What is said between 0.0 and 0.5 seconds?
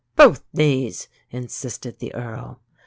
"Both